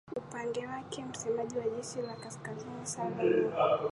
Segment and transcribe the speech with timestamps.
[0.15, 3.51] upande wake msemaji wa jeshi la kaskazini sara will